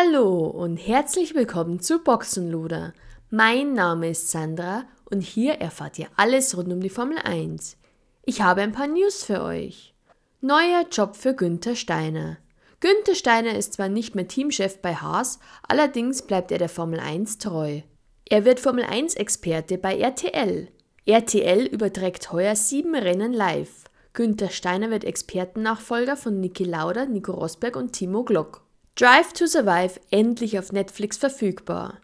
[0.00, 2.92] Hallo und herzlich willkommen zu Boxenluder.
[3.30, 7.76] Mein Name ist Sandra und hier erfahrt ihr alles rund um die Formel 1.
[8.24, 9.94] Ich habe ein paar News für euch.
[10.40, 12.38] Neuer Job für Günther Steiner.
[12.78, 17.38] Günther Steiner ist zwar nicht mehr Teamchef bei Haas, allerdings bleibt er der Formel 1
[17.38, 17.80] treu.
[18.24, 20.68] Er wird Formel 1 Experte bei RTL.
[21.06, 23.82] RTL überträgt heuer sieben Rennen live.
[24.12, 28.67] Günther Steiner wird Expertennachfolger von Niki Lauda, Nico Rosberg und Timo Glock.
[28.98, 32.00] Drive to Survive endlich auf Netflix verfügbar.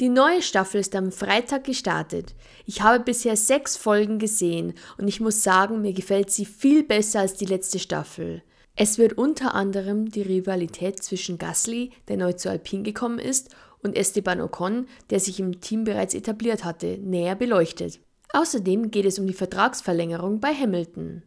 [0.00, 2.34] Die neue Staffel ist am Freitag gestartet.
[2.64, 7.20] Ich habe bisher sechs Folgen gesehen und ich muss sagen, mir gefällt sie viel besser
[7.20, 8.42] als die letzte Staffel.
[8.76, 13.94] Es wird unter anderem die Rivalität zwischen Gasly, der neu zu Alpine gekommen ist, und
[13.94, 18.00] Esteban Ocon, der sich im Team bereits etabliert hatte, näher beleuchtet.
[18.32, 21.24] Außerdem geht es um die Vertragsverlängerung bei Hamilton.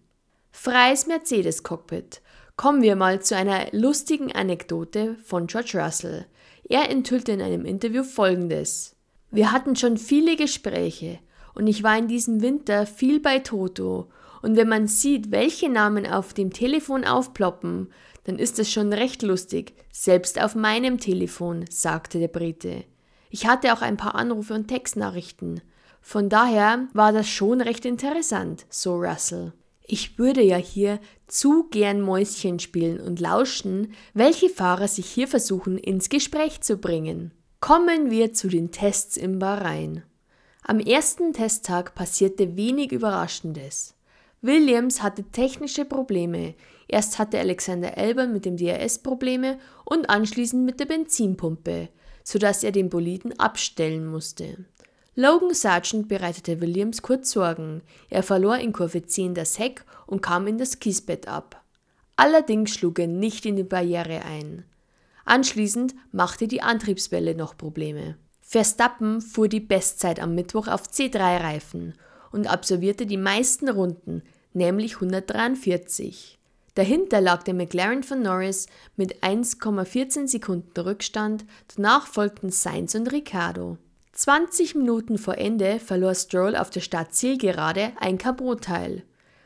[0.52, 2.22] Freies Mercedes-Cockpit.
[2.62, 6.28] Kommen wir mal zu einer lustigen Anekdote von George Russell.
[6.70, 8.95] Er enthüllte in einem Interview Folgendes.
[9.31, 11.18] Wir hatten schon viele Gespräche
[11.56, 14.12] und ich war in diesem Winter viel bei Toto
[14.44, 17.92] und wenn man sieht, welche Namen auf dem Telefon aufploppen,
[18.26, 22.84] dann ist es schon recht lustig, selbst auf meinem Telefon, sagte der Brite.
[23.31, 25.62] Ich hatte auch ein paar Anrufe und Textnachrichten.
[26.00, 29.53] Von daher war das schon recht interessant, so Russell.
[29.94, 35.78] Ich würde ja hier zu gern Mäuschen spielen und lauschen, welche Fahrer sich hier versuchen
[35.78, 37.34] ins Gespräch zu bringen.
[37.59, 40.03] Kommen wir zu den Tests im Bahrain.
[40.64, 43.94] Am ersten Testtag passierte wenig Überraschendes.
[44.42, 46.56] Williams hatte technische Probleme.
[46.88, 51.90] Erst hatte Alexander Elban mit dem DRS Probleme und anschließend mit der Benzinpumpe,
[52.23, 54.68] sodass er den Boliden abstellen musste.
[55.16, 57.81] Logan Sargent bereitete Williams kurz Sorgen.
[58.09, 61.61] Er verlor in Kurve 10 das Heck und kam in das Kiesbett ab.
[62.16, 64.63] Allerdings schlug er nicht in die Barriere ein.
[65.25, 68.16] Anschließend machte die Antriebswelle noch Probleme.
[68.41, 71.93] Verstappen fuhr die Bestzeit am Mittwoch auf C3-Reifen
[72.31, 74.23] und absolvierte die meisten Runden,
[74.53, 76.39] nämlich 143.
[76.75, 81.43] Dahinter lag der McLaren von Norris mit 1,14 Sekunden Rückstand,
[81.75, 83.78] danach folgten Sainz und Ricciardo.
[84.22, 89.02] 20 Minuten vor Ende verlor Stroll auf der Startzielgerade ein Carbonteil.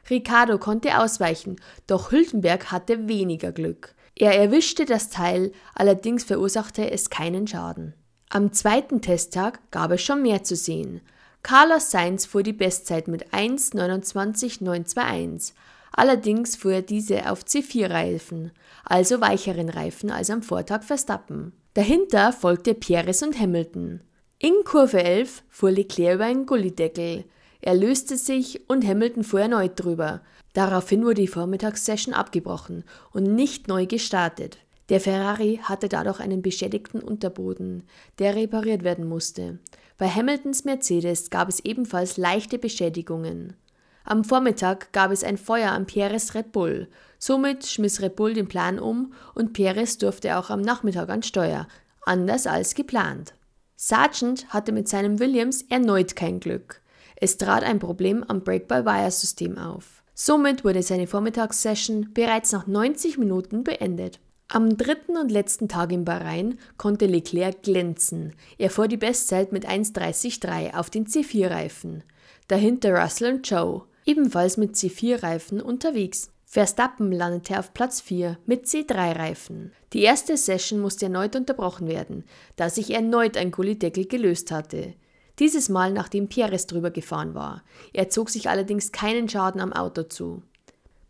[0.09, 1.55] Ricciardo konnte ausweichen,
[1.87, 3.95] doch Hülkenberg hatte weniger Glück.
[4.15, 7.93] Er erwischte das Teil, allerdings verursachte es keinen Schaden.
[8.29, 10.99] Am zweiten Testtag gab es schon mehr zu sehen.
[11.41, 15.53] Carlos Sainz fuhr die Bestzeit mit 1,29,921.
[15.93, 18.51] Allerdings fuhr er diese auf C4-Reifen,
[18.83, 21.53] also weicheren Reifen als am Vortag Verstappen.
[21.75, 24.01] Dahinter folgte Perez und Hamilton.
[24.37, 27.23] In Kurve 11 fuhr Leclerc über einen Gullideckel.
[27.61, 30.21] Er löste sich und Hamilton fuhr erneut drüber.
[30.51, 34.57] Daraufhin wurde die Vormittagssession abgebrochen und nicht neu gestartet.
[34.89, 37.83] Der Ferrari hatte dadurch einen beschädigten Unterboden,
[38.19, 39.59] der repariert werden musste.
[39.97, 43.55] Bei Hamiltons Mercedes gab es ebenfalls leichte Beschädigungen.
[44.03, 46.89] Am Vormittag gab es ein Feuer am Perez Red Bull.
[47.19, 51.69] Somit schmiss Red Bull den Plan um und Perez durfte auch am Nachmittag an Steuer,
[52.05, 53.33] anders als geplant.
[53.75, 56.81] Sargent hatte mit seinem Williams erneut kein Glück.
[57.15, 60.03] Es trat ein Problem am Break-by-Wire-System auf.
[60.13, 64.19] Somit wurde seine Vormittagssession bereits nach 90 Minuten beendet.
[64.47, 68.33] Am dritten und letzten Tag im Bahrain konnte Leclerc glänzen.
[68.57, 72.03] Er fuhr die Bestzeit mit 1,30,3 auf den C4-Reifen.
[72.47, 76.31] Dahinter Russell und Joe, ebenfalls mit C4-Reifen unterwegs.
[76.55, 79.73] Verstappen landete auf Platz 4 mit C3-Reifen.
[79.91, 82.23] Die erste Session musste erneut unterbrochen werden,
[82.55, 84.93] da sich erneut ein Gullideckel gelöst hatte.
[85.37, 87.65] Dieses Mal nachdem Perez drüber gefahren war.
[87.91, 90.43] Er zog sich allerdings keinen Schaden am Auto zu.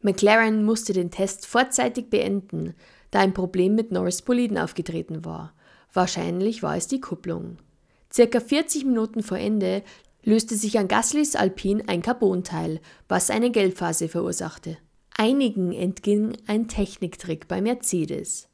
[0.02, 2.74] McLaren musste den Test vorzeitig beenden,
[3.12, 5.54] da ein Problem mit Norris Boliden aufgetreten war.
[5.94, 7.58] Wahrscheinlich war es die Kupplung.
[8.12, 9.84] Circa 40 Minuten vor Ende
[10.24, 14.78] löste sich an Gaslys Alpine ein Carbonteil, was eine Gelbphase verursachte.
[15.18, 18.50] Einigen entging ein Techniktrick bei Mercedes.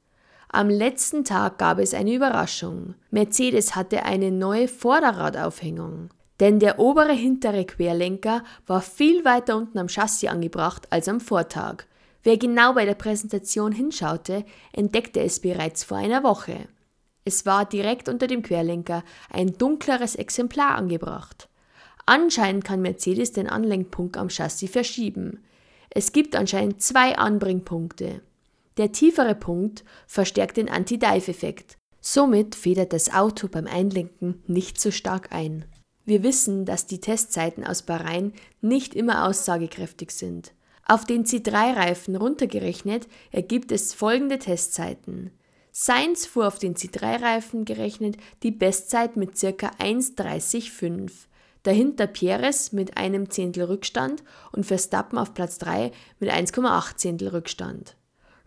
[0.48, 2.94] Am letzten Tag gab es eine Überraschung.
[3.10, 6.10] Mercedes hatte eine neue Vorderradaufhängung.
[6.40, 11.86] Denn der obere hintere Querlenker war viel weiter unten am Chassis angebracht als am Vortag.
[12.22, 16.68] Wer genau bei der Präsentation hinschaute, entdeckte es bereits vor einer Woche.
[17.26, 21.50] Es war direkt unter dem Querlenker ein dunkleres Exemplar angebracht.
[22.06, 25.40] Anscheinend kann Mercedes den Anlenkpunkt am Chassis verschieben.
[25.94, 28.22] Es gibt anscheinend zwei Anbringpunkte.
[28.78, 31.78] Der tiefere Punkt verstärkt den Anti-Dive-Effekt.
[32.00, 35.66] Somit federt das Auto beim Einlenken nicht so stark ein.
[36.06, 40.54] Wir wissen, dass die Testzeiten aus Bahrain nicht immer aussagekräftig sind.
[40.86, 45.32] Auf den C3-Reifen runtergerechnet ergibt es folgende Testzeiten.
[45.72, 49.68] Sainz fuhr auf den C3-Reifen gerechnet die Bestzeit mit ca.
[49.80, 51.12] 1,30,5.
[51.64, 57.96] Dahinter Perez mit einem Zehntel Rückstand und Verstappen auf Platz 3 mit 1,8 Zehntel Rückstand.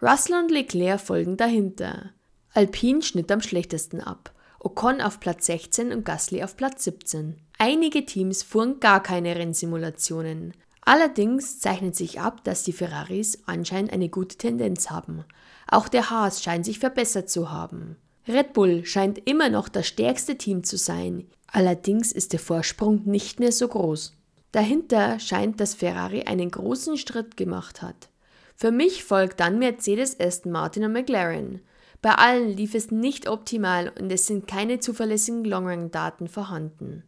[0.02, 2.10] Russell und Leclerc folgen dahinter.
[2.52, 4.32] Alpine schnitt am schlechtesten ab.
[4.58, 7.36] Ocon auf Platz 16 und Gasly auf Platz 17.
[7.58, 10.54] Einige Teams fuhren gar keine Rennsimulationen.
[10.80, 15.24] Allerdings zeichnet sich ab, dass die Ferraris anscheinend eine gute Tendenz haben.
[15.68, 17.96] Auch der Haas scheint sich verbessert zu haben.
[18.26, 23.40] Red Bull scheint immer noch das stärkste Team zu sein, allerdings ist der Vorsprung nicht
[23.40, 24.16] mehr so groß.
[24.52, 28.08] Dahinter scheint, dass Ferrari einen großen Schritt gemacht hat.
[28.56, 31.60] Für mich folgt dann Mercedes, Aston Martin und McLaren.
[32.00, 37.02] Bei allen lief es nicht optimal und es sind keine zuverlässigen Longrun-Daten vorhanden.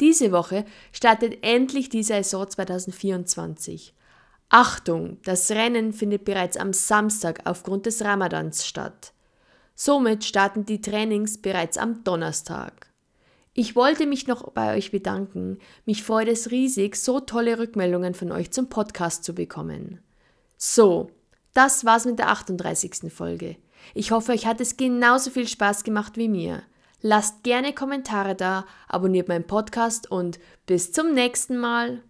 [0.00, 3.94] Diese Woche startet endlich die Saison 2024.
[4.48, 9.12] Achtung, das Rennen findet bereits am Samstag aufgrund des Ramadans statt.
[9.74, 12.87] Somit starten die Trainings bereits am Donnerstag.
[13.54, 15.58] Ich wollte mich noch bei euch bedanken.
[15.84, 20.00] Mich freut es riesig, so tolle Rückmeldungen von euch zum Podcast zu bekommen.
[20.56, 21.10] So,
[21.54, 23.12] das war's mit der 38.
[23.12, 23.56] Folge.
[23.94, 26.62] Ich hoffe, euch hat es genauso viel Spaß gemacht wie mir.
[27.00, 32.02] Lasst gerne Kommentare da, abonniert meinen Podcast und bis zum nächsten Mal.